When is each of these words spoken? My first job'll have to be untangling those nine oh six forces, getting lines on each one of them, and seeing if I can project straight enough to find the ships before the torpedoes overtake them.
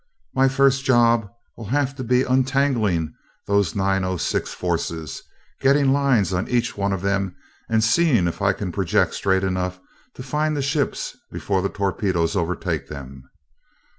My 0.33 0.47
first 0.49 0.83
job'll 0.83 1.65
have 1.67 1.93
to 1.95 2.03
be 2.03 2.23
untangling 2.23 3.13
those 3.45 3.75
nine 3.75 4.03
oh 4.03 4.17
six 4.17 4.51
forces, 4.51 5.21
getting 5.59 5.93
lines 5.93 6.33
on 6.33 6.47
each 6.47 6.75
one 6.75 6.91
of 6.91 7.03
them, 7.03 7.35
and 7.69 7.83
seeing 7.83 8.27
if 8.27 8.41
I 8.41 8.51
can 8.53 8.71
project 8.71 9.13
straight 9.13 9.43
enough 9.43 9.79
to 10.15 10.23
find 10.23 10.57
the 10.57 10.63
ships 10.63 11.15
before 11.31 11.61
the 11.61 11.69
torpedoes 11.69 12.35
overtake 12.35 12.87
them. 12.89 13.29